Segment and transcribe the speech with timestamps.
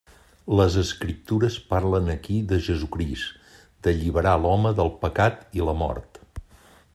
[0.59, 3.53] Les escriptures parlen aquí de Jesucrist,
[3.85, 6.19] d'alliberar l'home del pecat i la mort.